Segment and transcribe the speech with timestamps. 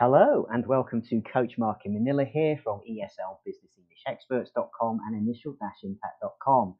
[0.00, 5.14] Hello and welcome to Coach Mark in Manila here from ESL Business English Experts.com and
[5.14, 6.74] initial-impact.com.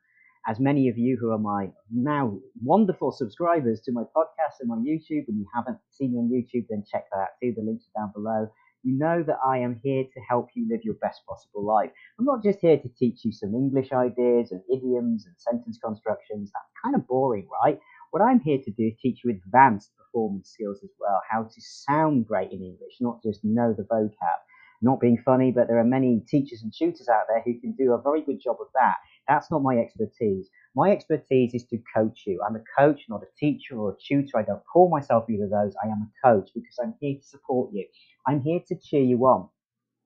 [0.48, 4.76] As many of you who are my now wonderful subscribers to my podcast and my
[4.76, 7.53] YouTube, and you haven't seen me on YouTube, then check that out too.
[7.54, 8.48] The links are down below.
[8.85, 11.90] You know that I am here to help you live your best possible life.
[12.18, 16.50] I'm not just here to teach you some English ideas and idioms and sentence constructions.
[16.55, 17.78] That's kind of boring, right?
[18.11, 21.60] What I'm here to do is teach you advanced performance skills as well, how to
[21.60, 24.41] sound great in English, not just know the vocab.
[24.82, 27.92] Not being funny, but there are many teachers and tutors out there who can do
[27.92, 28.96] a very good job of that.
[29.28, 30.48] That's not my expertise.
[30.74, 32.41] My expertise is to coach you.
[32.42, 34.38] I'm a coach, not a teacher or a tutor.
[34.38, 35.74] I don't call myself either of those.
[35.84, 37.87] I am a coach because I'm here to support you.
[38.27, 39.48] I'm here to cheer you on.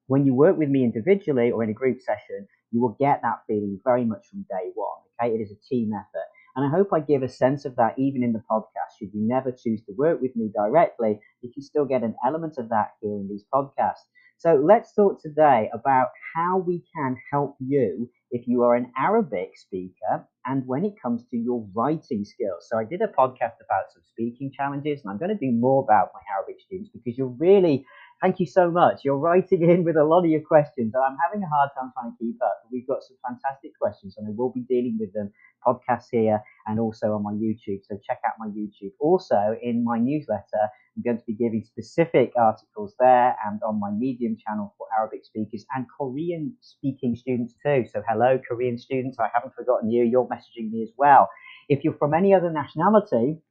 [0.09, 3.43] When you work with me individually or in a group session, you will get that
[3.47, 4.98] feeling very much from day one.
[5.23, 6.29] Okay, it is a team effort.
[6.57, 8.99] And I hope I give a sense of that even in the podcast.
[8.99, 12.55] Should you never choose to work with me directly, you can still get an element
[12.59, 14.07] of that here in these podcasts.
[14.39, 19.56] So let's talk today about how we can help you if you are an Arabic
[19.56, 22.67] speaker and when it comes to your writing skills.
[22.69, 25.83] So I did a podcast about some speaking challenges and I'm going to do more
[25.84, 27.87] about my Arabic students because you're really
[28.25, 29.05] Thank you so much.
[29.05, 31.92] You're writing in with a lot of your questions, and I'm having a hard time
[31.92, 32.62] trying to keep up.
[32.72, 35.31] We've got some fantastic questions, and I will be dealing with them
[35.62, 37.81] podcasts here and also on my YouTube.
[37.86, 38.92] So check out my YouTube.
[38.98, 43.91] Also, in my newsletter, I'm going to be giving specific articles there and on my
[43.91, 47.84] Medium channel for Arabic speakers and Korean speaking students too.
[47.92, 49.19] So hello, Korean students.
[49.19, 50.03] I haven't forgotten you.
[50.03, 51.28] You're messaging me as well.
[51.69, 53.42] If you're from any other nationality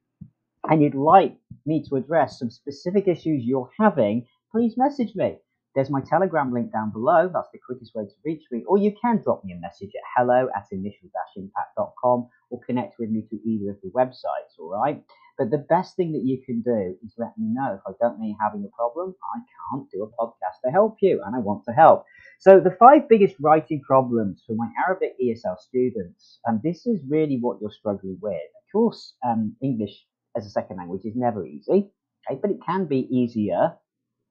[0.68, 5.34] and you'd like me to address some specific issues you're having, please message me.
[5.74, 7.28] There's my Telegram link down below.
[7.34, 8.62] That's the quickest way to reach me.
[8.68, 13.26] Or you can drop me a message at hello at initial-impact.com or connect with me
[13.28, 15.02] through either of the websites, all right?
[15.36, 17.74] But the best thing that you can do is let me know.
[17.74, 19.40] If I don't know you're having a problem, I
[19.72, 22.04] can't do a podcast to help you, and I want to help.
[22.38, 27.38] So the five biggest writing problems for my Arabic ESL students, and this is really
[27.40, 28.34] what you're struggling with.
[28.34, 30.06] Of course, um, English
[30.36, 31.90] as a second language is never easy,
[32.30, 33.74] okay, but it can be easier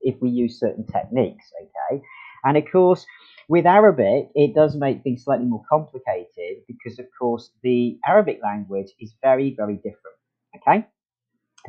[0.04, 2.04] if we use certain techniques, okay?
[2.46, 3.06] And of course,
[3.50, 8.90] with Arabic, it does make things slightly more complicated because, of course, the Arabic language
[9.00, 10.18] is very, very different,
[10.58, 10.88] okay?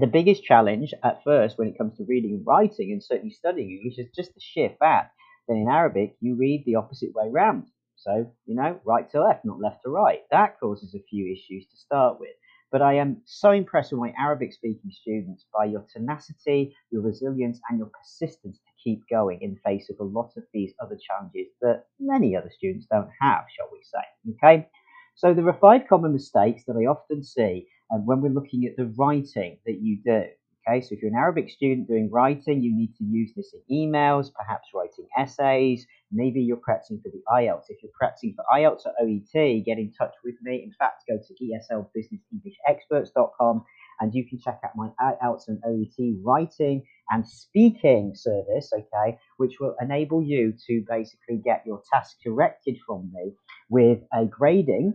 [0.01, 3.71] The biggest challenge at first when it comes to reading and writing and certainly studying
[3.71, 5.15] English is just the sheer fact
[5.49, 7.69] that in Arabic you read the opposite way round.
[7.97, 10.23] So, you know, right to left, not left to right.
[10.31, 12.35] That causes a few issues to start with.
[12.75, 17.61] But I am so impressed with my Arabic speaking students by your tenacity, your resilience,
[17.71, 20.99] and your persistence to keep going in the face of a lot of these other
[21.01, 24.35] challenges that many other students don't have, shall we say.
[24.35, 24.69] Okay?
[25.15, 28.77] So there are five common mistakes that I often see um, when we're looking at
[28.77, 30.25] the writing that you do.
[30.67, 33.61] Okay, so if you're an Arabic student doing writing, you need to use this in
[33.71, 35.87] emails, perhaps writing essays.
[36.15, 37.69] Maybe you're practicing for the IELTS.
[37.69, 40.63] If you're practicing for IELTS or OET, get in touch with me.
[40.63, 43.65] In fact, go to eslbusinessenglishexperts.com
[44.01, 49.59] and you can check out my IELTS and OET writing and speaking service, okay, which
[49.61, 53.33] will enable you to basically get your task corrected from me
[53.69, 54.95] with a grading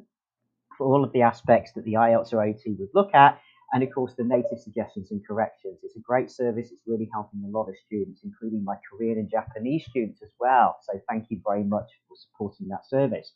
[0.77, 3.41] for all of the aspects that the IELTS or OET would look at
[3.73, 5.79] and of course the native suggestions and corrections.
[5.83, 6.71] It's a great service.
[6.71, 10.77] It's really helping a lot of students, including my Korean and Japanese students as well.
[10.83, 13.31] So thank you very much for supporting that service.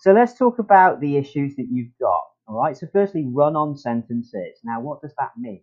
[0.00, 2.22] So let's talk about the issues that you've got.
[2.46, 2.76] All right.
[2.76, 4.58] So firstly, run-on sentences.
[4.64, 5.60] Now, what does that mean?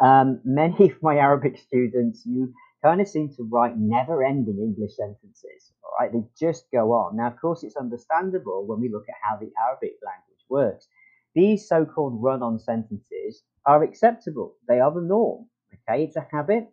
[0.00, 2.52] Um, many of my Arabic students, you
[2.82, 5.72] kind of seem to write never-ending English sentences.
[5.84, 6.12] All right.
[6.12, 7.16] They just go on.
[7.16, 10.88] Now, of course, it's understandable when we look at how the Arabic language works
[11.34, 14.56] these so-called run-on sentences are acceptable.
[14.68, 15.46] They are the norm.
[15.88, 16.68] Okay, it's a habit.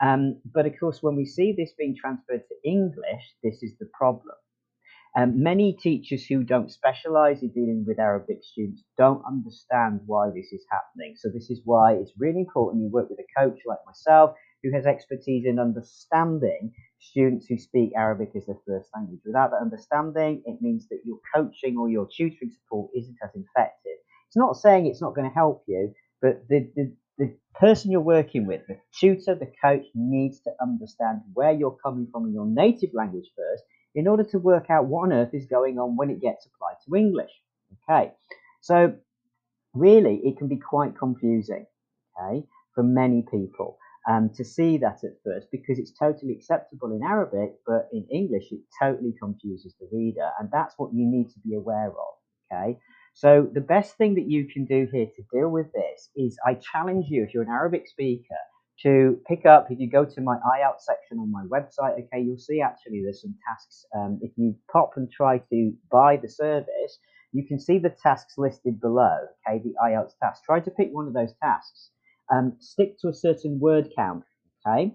[0.00, 3.88] Um, but of course, when we see this being transferred to English, this is the
[3.92, 4.36] problem.
[5.16, 10.52] Um, many teachers who don't specialize in dealing with Arabic students don't understand why this
[10.52, 11.16] is happening.
[11.16, 14.72] So this is why it's really important you work with a coach like myself who
[14.72, 19.20] has expertise in understanding students who speak Arabic as their first language.
[19.24, 23.98] Without that understanding, it means that your coaching or your tutoring support isn't as effective.
[24.30, 25.92] It's not saying it's not going to help you,
[26.22, 31.22] but the, the, the person you're working with, the tutor, the coach, needs to understand
[31.34, 33.64] where you're coming from in your native language first
[33.96, 36.76] in order to work out what on earth is going on when it gets applied
[36.86, 37.32] to English.
[37.88, 38.12] Okay,
[38.60, 38.94] so
[39.74, 41.66] really it can be quite confusing,
[42.16, 43.78] okay, for many people
[44.08, 48.52] um, to see that at first because it's totally acceptable in Arabic, but in English
[48.52, 52.14] it totally confuses the reader, and that's what you need to be aware of.
[52.52, 52.78] Okay,
[53.20, 56.54] so the best thing that you can do here to deal with this is I
[56.54, 58.40] challenge you, if you're an Arabic speaker,
[58.82, 62.38] to pick up, if you go to my IELTS section on my website, okay, you'll
[62.38, 63.84] see actually there's some tasks.
[63.94, 66.98] Um, if you pop and try to buy the service,
[67.32, 70.40] you can see the tasks listed below, okay, the IELTS tasks.
[70.46, 71.90] Try to pick one of those tasks.
[72.32, 74.24] Um, stick to a certain word count,
[74.66, 74.94] okay?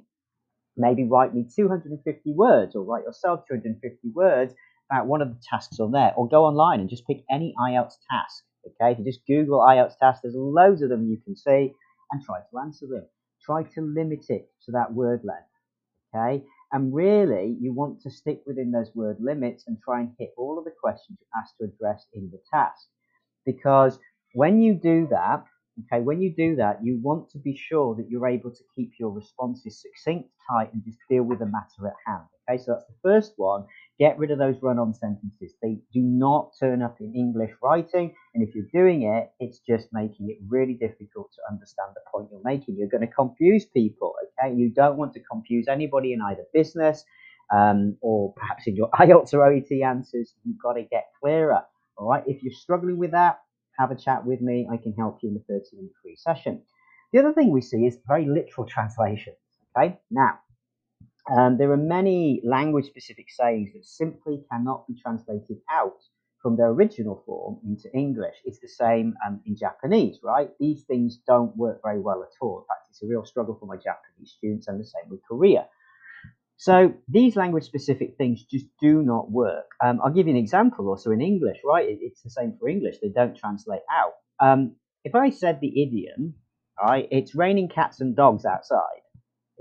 [0.75, 4.55] Maybe write me 250 words or write yourself 250 words
[4.91, 7.97] about one of the tasks on there, or go online and just pick any IELTS
[8.09, 8.91] task, okay?
[8.91, 11.73] If you just Google IELTS tasks, there's loads of them you can see
[12.11, 13.05] and try to answer them.
[13.41, 15.43] Try to limit it to that word length,
[16.15, 16.43] okay?
[16.71, 20.57] And really, you want to stick within those word limits and try and hit all
[20.57, 22.87] of the questions you're asked to address in the task.
[23.45, 23.99] Because
[24.33, 25.45] when you do that,
[25.85, 28.93] okay, when you do that, you want to be sure that you're able to keep
[28.99, 32.23] your responses succinct, tight, and just deal with the matter at hand.
[32.49, 33.65] Okay, so that's the first one.
[33.99, 35.53] Get rid of those run on sentences.
[35.61, 39.89] They do not turn up in English writing, and if you're doing it, it's just
[39.93, 42.75] making it really difficult to understand the point you're making.
[42.77, 44.53] You're going to confuse people, okay?
[44.55, 47.05] You don't want to confuse anybody in either business
[47.53, 50.35] um, or perhaps in your IELTS or OET answers.
[50.43, 51.61] You've got to get clearer,
[51.97, 52.23] all right?
[52.27, 53.39] If you're struggling with that,
[53.79, 54.67] have a chat with me.
[54.71, 56.63] I can help you in the 30 minute free session.
[57.13, 59.37] The other thing we see is very literal translations,
[59.77, 59.97] okay?
[60.11, 60.39] Now,
[61.31, 65.97] um, there are many language specific sayings that simply cannot be translated out
[66.41, 68.35] from their original form into English.
[68.45, 70.51] It's the same um, in Japanese, right?
[70.59, 72.59] These things don't work very well at all.
[72.59, 75.67] In fact, it's a real struggle for my Japanese students and the same with Korea.
[76.57, 79.65] So these language specific things just do not work.
[79.83, 81.89] Um, I'll give you an example also in English, right?
[81.89, 82.97] It, it's the same for English.
[83.01, 84.13] They don't translate out.
[84.39, 86.35] Um, if I said the idiom,
[86.81, 89.01] right, it's raining cats and dogs outside,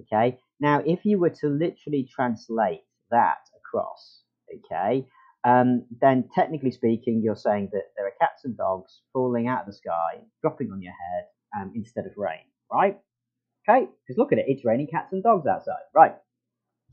[0.00, 0.38] okay?
[0.64, 4.22] Now, if you were to literally translate that across,
[4.56, 5.06] okay,
[5.44, 9.66] um, then technically speaking, you're saying that there are cats and dogs falling out of
[9.66, 11.24] the sky, dropping on your head
[11.54, 12.98] um, instead of rain, right?
[13.68, 16.14] Okay, because look at it, it's raining cats and dogs outside, right?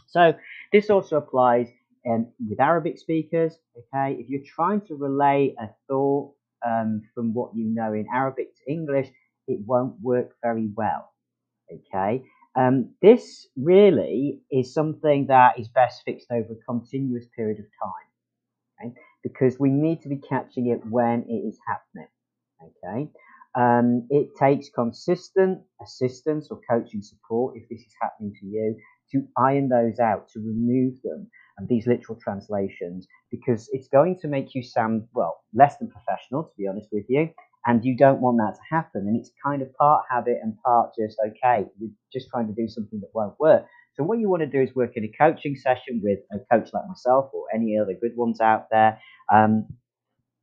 [0.07, 0.33] So
[0.73, 1.69] this also applies
[2.05, 4.17] um, with Arabic speakers, okay?
[4.19, 6.33] If you're trying to relay a thought
[6.67, 9.07] um, from what you know in Arabic to English,
[9.47, 11.13] it won't work very well,
[11.71, 12.25] okay?
[12.55, 18.89] Um, this really is something that is best fixed over a continuous period of time,
[18.89, 18.93] okay?
[19.23, 22.09] Because we need to be catching it when it is happening,
[22.61, 23.09] okay?
[23.55, 28.75] Um, it takes consistent assistance or coaching support if this is happening to you
[29.11, 31.27] to iron those out, to remove them
[31.57, 36.43] and these literal translations, because it's going to make you sound, well, less than professional,
[36.43, 37.29] to be honest with you,
[37.65, 39.07] and you don't want that to happen.
[39.07, 41.65] And it's kind of part habit and part just okay.
[41.79, 43.65] You're just trying to do something that won't work.
[43.93, 46.69] So what you want to do is work in a coaching session with a coach
[46.73, 48.99] like myself or any other good ones out there,
[49.31, 49.67] um,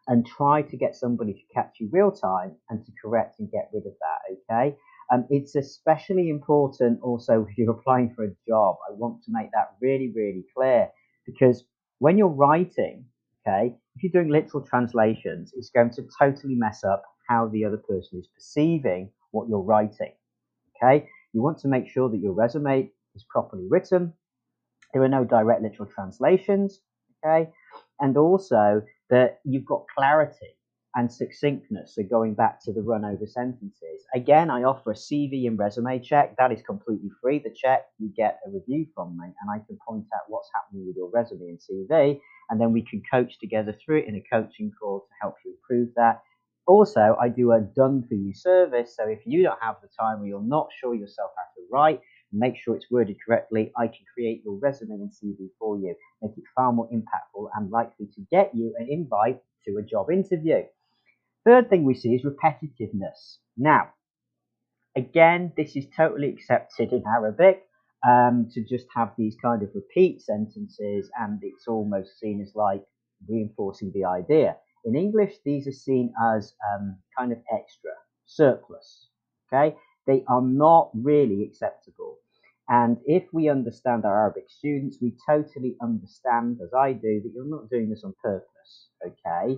[0.07, 3.71] and try to get somebody to catch you real time and to correct and get
[3.73, 4.53] rid of that.
[4.53, 4.77] Okay.
[5.13, 8.77] Um, it's especially important also if you're applying for a job.
[8.89, 10.89] I want to make that really, really clear
[11.27, 11.65] because
[11.99, 13.05] when you're writing,
[13.49, 17.79] okay, if you're doing literal translations, it's going to totally mess up how the other
[17.79, 20.13] person is perceiving what you're writing.
[20.77, 24.13] Okay, you want to make sure that your resume is properly written.
[24.93, 26.81] There are no direct literal translations.
[27.25, 27.51] Okay,
[28.01, 30.58] and also that you've got clarity
[30.95, 31.95] and succinctness.
[31.95, 34.05] So going back to the run over sentences.
[34.15, 36.35] Again, I offer a CV and resume check.
[36.39, 37.39] That is completely free.
[37.39, 40.87] The check, you get a review from me and I can point out what's happening
[40.87, 42.19] with your resume and CV
[42.51, 45.53] and then we can coach together through it in a coaching call to help you
[45.53, 46.23] improve that.
[46.67, 48.97] Also, I do a done for you service.
[48.97, 52.01] So if you don't have the time or you're not sure yourself how to write,
[52.33, 56.37] make sure it's worded correctly, I can create your resume and CV for you, make
[56.37, 60.63] it far more impactful and likely to get you an invite to a job interview.
[61.45, 63.39] Third thing we see is repetitiveness.
[63.57, 63.91] Now,
[64.97, 67.63] again, this is totally accepted in Arabic
[68.07, 72.83] um, to just have these kind of repeat sentences, and it's almost seen as like
[73.29, 74.57] reinforcing the idea.
[74.85, 77.91] In English, these are seen as um, kind of extra,
[78.27, 79.09] surplus.
[79.53, 79.77] Okay,
[80.07, 82.17] they are not really acceptable.
[82.69, 87.49] And if we understand our Arabic students, we totally understand, as I do, that you're
[87.49, 88.89] not doing this on purpose.
[89.05, 89.57] Okay,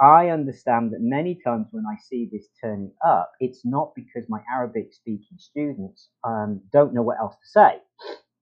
[0.00, 4.40] I understand that many times when I see this turning up, it's not because my
[4.52, 7.80] Arabic speaking students um, don't know what else to say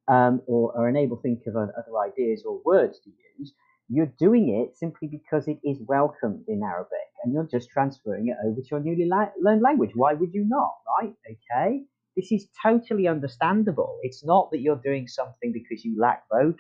[0.09, 3.53] um, or are unable to think of other ideas or words to use.
[3.89, 8.37] You're doing it simply because it is welcomed in Arabic and you're just transferring it
[8.47, 9.91] over to your newly la- learned language.
[9.95, 11.15] Why would you not, right?
[11.31, 11.83] Okay.
[12.17, 13.99] This is totally understandable.
[14.03, 16.55] It's not that you're doing something because you lack vocab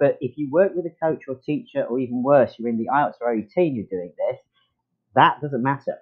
[0.00, 2.88] but if you work with a coach or teacher, or even worse, you're in the
[2.92, 4.38] IELTS or OET and you're doing this,
[5.16, 5.96] that doesn't matter.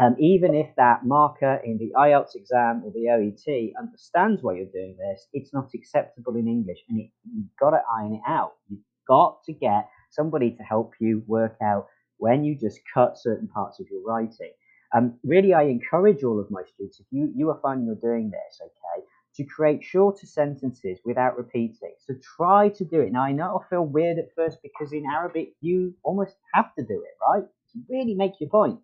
[0.00, 4.66] um, even if that marker in the IELTS exam or the OET understands why you're
[4.66, 8.54] doing this, it's not acceptable in English, and it, you've got to iron it out.
[8.68, 11.88] You've got to get somebody to help you work out
[12.18, 14.52] when you just cut certain parts of your writing.
[14.96, 18.30] Um, really, I encourage all of my students, if you, you are finding you're doing
[18.30, 19.06] this, okay,
[19.40, 21.94] to create shorter sentences without repeating.
[22.06, 23.10] So try to do it.
[23.10, 26.84] Now, I know it'll feel weird at first because in Arabic, you almost have to
[26.84, 27.44] do it, right?
[27.72, 28.78] To really make your point,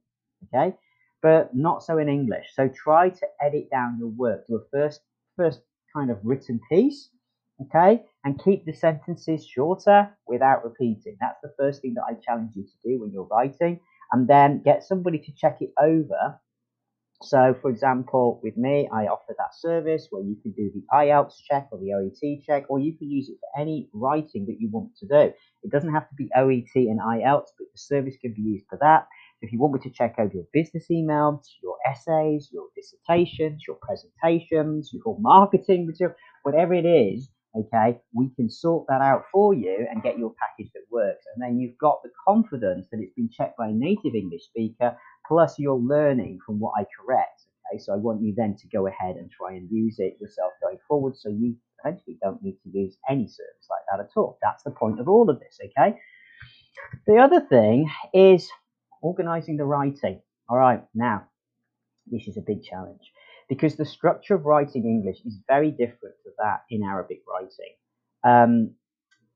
[0.47, 0.75] okay?
[1.21, 2.47] But not so in English.
[2.55, 5.03] So try to edit down your work to a first,
[5.37, 5.61] first
[5.95, 7.11] kind of written piece,
[7.61, 8.03] okay?
[8.25, 11.19] And keep the sentences shorter without repeating.
[11.21, 13.79] That's the first thing that I challenge you to do when you're writing.
[14.11, 16.41] And then get somebody to check it over
[17.23, 21.37] so, for example, with me, I offer that service where you can do the IELTS
[21.49, 24.69] check or the OET check, or you can use it for any writing that you
[24.71, 25.33] want to do.
[25.63, 28.79] It doesn't have to be OET and IELTS, but the service can be used for
[28.83, 29.07] that.
[29.41, 33.65] So if you want me to check over your business emails, your essays, your dissertations,
[33.67, 39.55] your presentations, your marketing material, whatever it is, okay, we can sort that out for
[39.55, 41.25] you and get your package that works.
[41.35, 44.97] And then you've got the confidence that it's been checked by a native English speaker
[45.27, 47.43] plus you're learning from what I correct.
[47.71, 50.53] Okay, so I want you then to go ahead and try and use it yourself
[50.63, 54.39] going forward so you eventually don't need to use any service like that at all.
[54.43, 55.99] That's the point of all of this, okay?
[57.07, 58.49] The other thing is
[59.03, 60.21] organizing the writing.
[60.49, 61.25] All right, now,
[62.07, 63.13] this is a big challenge
[63.49, 67.75] because the structure of writing English is very different to that in Arabic writing.
[68.23, 68.75] Um,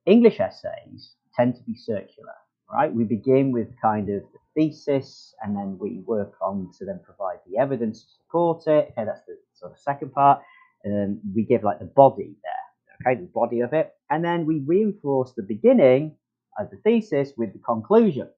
[0.06, 2.34] English essays tend to be circular
[2.72, 2.92] right?
[2.92, 7.38] We begin with kind of the thesis and then we work on to then provide
[7.46, 8.92] the evidence to support it.
[8.92, 10.40] Okay, that's the sort of second part.
[10.84, 13.92] And we give like the body there, okay, the body of it.
[14.10, 16.16] And then we reinforce the beginning
[16.58, 18.28] of the thesis with the conclusion.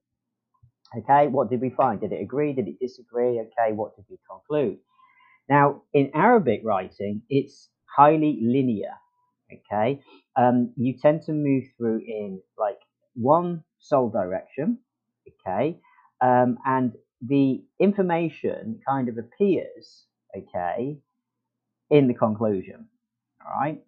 [0.95, 2.01] Okay, what did we find?
[2.01, 2.53] Did it agree?
[2.53, 3.39] Did it disagree?
[3.39, 4.77] Okay, what did we conclude?
[5.49, 8.93] Now, in Arabic writing, it's highly linear.
[9.51, 10.01] Okay,
[10.35, 12.79] um, you tend to move through in like
[13.15, 14.79] one sole direction,
[15.27, 15.79] okay,
[16.23, 20.97] um, and the information kind of appears, okay,
[21.89, 22.87] in the conclusion,
[23.45, 23.83] all right.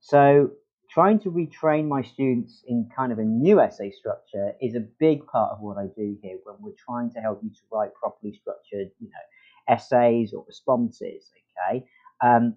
[0.00, 0.50] So
[0.90, 5.24] trying to retrain my students in kind of a new essay structure is a big
[5.26, 8.32] part of what I do here when we're trying to help you to write properly
[8.32, 11.30] structured, you know, essays or responses,
[11.70, 11.84] okay.
[12.20, 12.56] Um,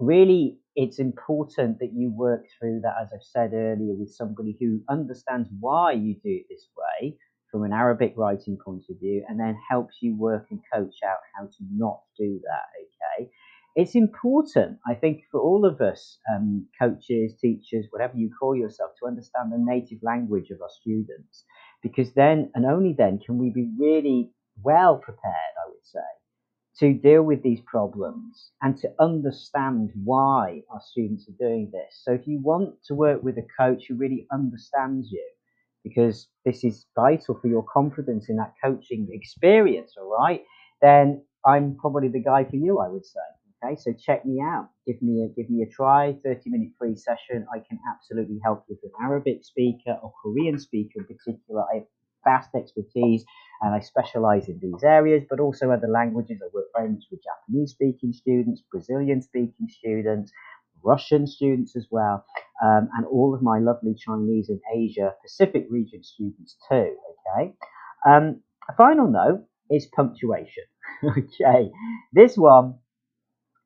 [0.00, 4.80] really it's important that you work through that, as I've said earlier, with somebody who
[4.88, 7.16] understands why you do it this way
[7.52, 11.18] from an Arabic writing point of view, and then helps you work and coach out
[11.36, 12.68] how to not do that.
[12.80, 13.30] Okay.
[13.74, 18.90] It's important, I think, for all of us, um, coaches, teachers, whatever you call yourself,
[18.98, 21.44] to understand the native language of our students,
[21.82, 24.30] because then and only then can we be really
[24.62, 26.00] well prepared, I would say,
[26.80, 32.02] to deal with these problems and to understand why our students are doing this.
[32.02, 35.26] So if you want to work with a coach who really understands you,
[35.84, 40.42] because this is vital for your confidence in that coaching experience, all right,
[40.80, 43.20] then I'm probably the guy for you, I would say.
[43.64, 44.70] Okay, so check me out.
[44.86, 46.16] Give me a give me a try.
[46.24, 47.46] 30 minute free session.
[47.54, 51.62] I can absolutely help you with an Arabic speaker or Korean speaker in particular.
[51.72, 51.84] I have
[52.24, 53.24] vast expertise
[53.60, 56.40] and I specialize in these areas, but also other languages.
[56.42, 60.32] I work very much with Japanese speaking students, Brazilian speaking students,
[60.84, 62.24] Russian students as well,
[62.62, 66.96] um, and all of my lovely Chinese and Asia Pacific region students too.
[67.36, 67.54] Okay.
[68.06, 70.64] Um, a final note is punctuation.
[71.04, 71.70] okay.
[72.12, 72.74] This one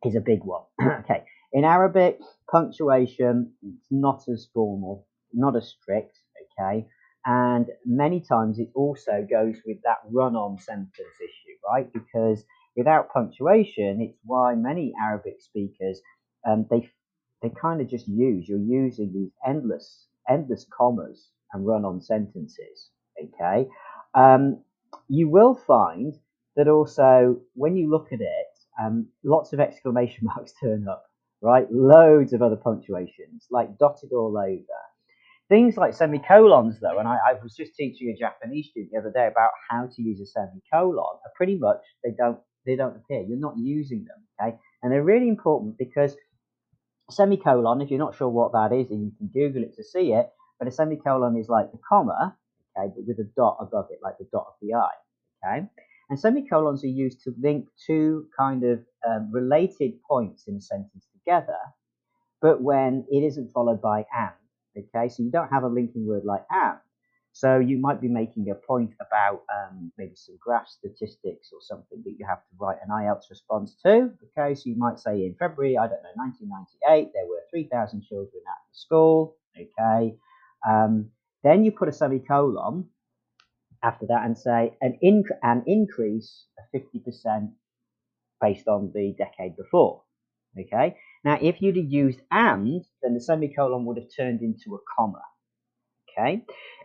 [0.05, 0.63] is a big one.
[1.01, 1.25] okay.
[1.53, 2.19] In Arabic,
[2.51, 6.19] punctuation is not as formal, not as strict.
[6.59, 6.87] Okay.
[7.25, 11.93] And many times it also goes with that run on sentence issue, right?
[11.93, 12.45] Because
[12.77, 16.01] without punctuation, it's why many Arabic speakers
[16.47, 16.89] um, they
[17.43, 22.91] they kind of just use you're using these endless endless commas and run on sentences.
[23.23, 23.69] Okay,
[24.15, 24.61] um,
[25.09, 26.15] you will find
[26.57, 31.05] that also when you look at it, um, lots of exclamation marks turn up,
[31.41, 31.71] right?
[31.71, 34.63] Loads of other punctuations, like dotted all over.
[35.49, 39.13] Things like semicolons, though, and I, I, was just teaching a Japanese student the other
[39.13, 40.99] day about how to use a semicolon.
[41.25, 43.23] Are pretty much they don't they don't appear.
[43.23, 44.59] You're not using them, okay?
[44.83, 46.17] And they're really important because
[47.11, 50.13] semicolon, if you're not sure what that is, and you can Google it to see
[50.13, 52.37] it, but a semicolon is like the comma,
[52.77, 54.91] okay, but with a dot above it, like the dot of the i,
[55.45, 55.67] okay?
[56.09, 61.07] And semicolons are used to link two kind of um, related points in a sentence
[61.13, 61.59] together,
[62.41, 64.33] but when it isn't followed by and,
[64.77, 66.79] Okay, so you don't have a linking word like and.
[67.37, 72.03] So you might be making a point about um, maybe some graph statistics or something
[72.07, 74.11] that you have to write an IELTS response to.
[74.39, 78.43] Okay, so you might say in February, I don't know, 1998, there were 3,000 children
[78.49, 79.37] at the school.
[79.55, 80.17] Okay,
[80.67, 81.11] um,
[81.45, 82.87] then you put a semicolon
[83.83, 87.51] after that and say an, inc- an increase of 50%
[88.41, 90.05] based on the decade before.
[90.59, 94.79] Okay, now if you'd have used and, then the semicolon would have turned into a
[94.97, 95.21] comma.
[96.19, 96.43] Okay,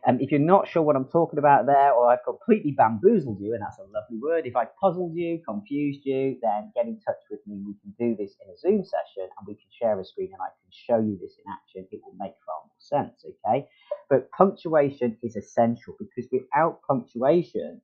[0.08, 3.54] um, if you're not sure what I'm talking about there, or I've completely bamboozled you,
[3.54, 7.22] and that's a lovely word, if I puzzled you, confused you, then get in touch
[7.32, 7.62] with me.
[7.66, 10.42] We can do this in a Zoom session and we can share a screen and
[10.42, 11.88] I can show you this in action.
[11.92, 13.68] It will make far more sense, okay?
[14.10, 17.82] But punctuation is essential because without punctuation,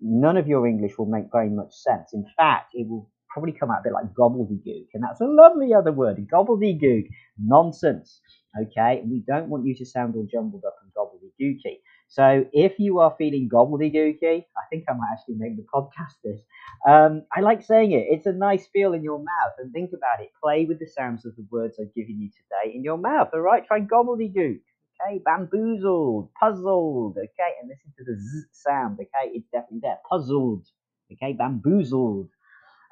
[0.00, 2.12] none of your English will make very much sense.
[2.14, 5.74] In fact, it will probably come out a bit like gobbledygook, and that's a lovely
[5.74, 8.20] other word, gobbledygook, nonsense.
[8.56, 11.78] Okay, we don't want you to sound all jumbled up and gobbledygooky.
[12.08, 16.40] So if you are feeling gobbledygooky, I think I might actually make the podcast this.
[16.86, 18.06] Um, I like saying it.
[18.08, 19.52] It's a nice feel in your mouth.
[19.58, 20.30] And think about it.
[20.42, 23.28] Play with the sounds of the words I've given you today in your mouth.
[23.34, 24.60] All right, try gobbledygook.
[25.00, 27.16] Okay, bamboozled, puzzled.
[27.18, 28.98] Okay, and listen to the z sound.
[28.98, 29.98] Okay, it's definitely there.
[30.10, 30.66] Puzzled.
[31.12, 32.30] Okay, bamboozled.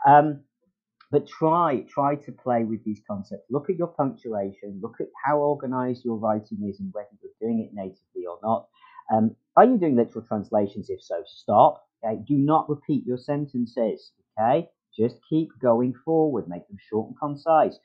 [0.07, 0.43] Um,
[1.11, 3.45] but try try to play with these concepts.
[3.51, 4.81] Look at your punctuation.
[4.83, 8.67] Look at how organized your writing is and whether you're doing it natively or not.
[9.13, 10.91] Um, are you doing literal translations?
[10.91, 11.85] If so, stop.
[12.05, 14.13] Okay, do not repeat your sentences.
[14.39, 16.49] Okay, just keep going forward.
[16.49, 17.79] Make them short and concise.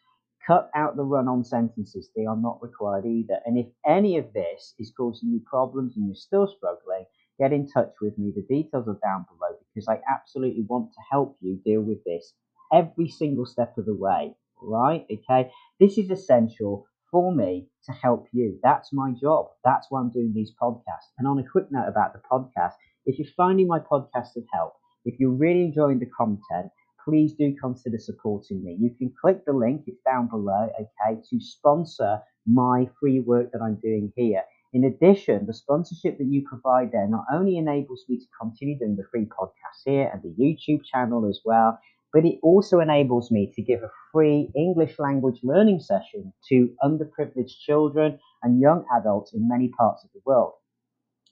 [0.45, 2.09] Cut out the run-on sentences.
[2.15, 3.39] They are not required either.
[3.45, 7.05] And if any of this is causing you problems and you're still struggling,
[7.39, 8.33] get in touch with me.
[8.35, 12.33] The details are down below because I absolutely want to help you deal with this
[12.71, 15.05] every single step of the way, right?
[15.11, 18.59] Okay, this is essential for me to help you.
[18.63, 19.47] That's my job.
[19.63, 21.11] That's why I'm doing these podcasts.
[21.17, 22.73] And on a quick note about the podcast,
[23.05, 24.73] if you're finding my podcast of help,
[25.03, 26.71] if you're really enjoying the content,
[27.03, 28.77] please do consider supporting me.
[28.79, 33.61] You can click the link, it's down below, okay, to sponsor my free work that
[33.61, 34.43] I'm doing here.
[34.73, 38.95] In addition, the sponsorship that you provide there not only enables me to continue doing
[38.95, 41.77] the free podcast here and the YouTube channel as well,
[42.13, 47.57] but it also enables me to give a free English language learning session to underprivileged
[47.65, 50.53] children and young adults in many parts of the world.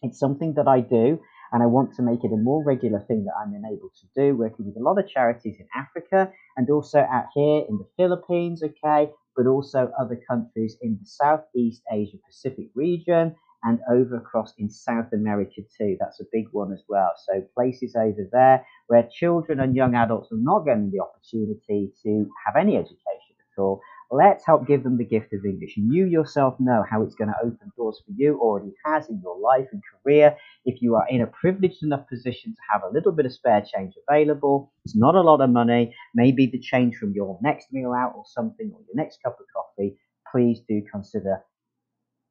[0.02, 1.20] It's something that I do,
[1.52, 4.36] and I want to make it a more regular thing that I'm enabled to do,
[4.36, 8.64] working with a lot of charities in Africa and also out here in the Philippines,
[8.64, 14.70] okay, but also other countries in the Southeast Asia Pacific region and over across in
[14.70, 15.98] South America too.
[16.00, 17.12] That's a big one as well.
[17.28, 22.30] So places over there where children and young adults are not getting the opportunity to
[22.46, 23.82] have any education at all.
[24.12, 25.76] Let's help give them the gift of English.
[25.78, 29.40] You yourself know how it's going to open doors for you, already has in your
[29.40, 30.36] life and career.
[30.66, 33.62] If you are in a privileged enough position to have a little bit of spare
[33.62, 37.94] change available, it's not a lot of money, maybe the change from your next meal
[37.94, 39.96] out or something, or your next cup of coffee,
[40.32, 41.44] please do consider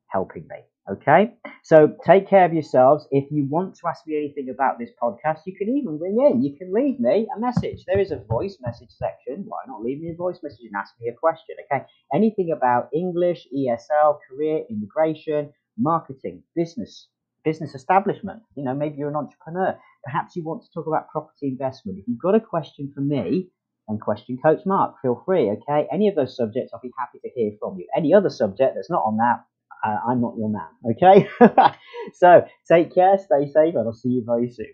[0.09, 0.57] helping me.
[0.90, 3.07] Okay, so take care of yourselves.
[3.11, 6.42] If you want to ask me anything about this podcast, you can even ring in.
[6.42, 7.85] You can leave me a message.
[7.85, 9.44] There is a voice message section.
[9.46, 11.57] Why not leave me a voice message and ask me a question?
[11.70, 17.09] Okay, anything about English, ESL, career, immigration, marketing, business,
[17.44, 18.40] business establishment.
[18.55, 19.79] You know, maybe you're an entrepreneur.
[20.05, 21.98] Perhaps you want to talk about property investment.
[21.98, 23.51] If you've got a question for me,
[23.88, 24.94] then question Coach Mark.
[25.03, 25.51] Feel free.
[25.51, 27.87] Okay, any of those subjects, I'll be happy to hear from you.
[27.94, 29.44] Any other subject that's not on that
[29.85, 30.69] I'm not your man.
[30.93, 31.29] Okay?
[32.14, 34.67] so take care, stay safe, and I'll see you very soon.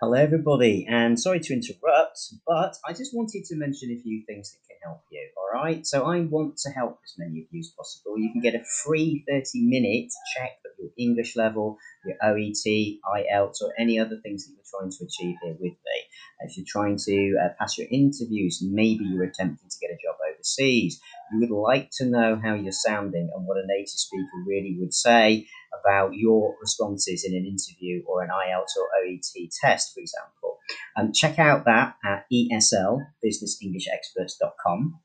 [0.00, 4.50] Hello, everybody, and sorry to interrupt, but I just wanted to mention a few things
[4.50, 5.28] that can help you.
[5.36, 8.18] All right, so I want to help as many of you as possible.
[8.18, 13.60] You can get a free 30 minute check of your English level, your OET, IELTS,
[13.60, 15.98] or any other things that you're trying to achieve here with me.
[16.40, 20.16] If you're trying to uh, pass your interviews, maybe you're attempting to get a job
[20.32, 20.98] overseas,
[21.32, 24.94] you would like to know how you're sounding and what a native speaker really would
[24.94, 25.46] say
[25.78, 30.58] about your responses in an interview or an IELTS or OET test, for example.
[30.96, 34.98] Um, check out that at ESL, businessenglishexperts.com.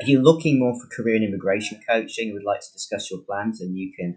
[0.00, 3.20] If you're looking more for career and immigration coaching and would like to discuss your
[3.20, 4.16] plans, then you can